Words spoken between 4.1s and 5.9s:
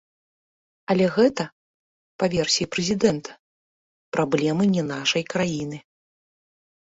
праблемы не нашай краіны.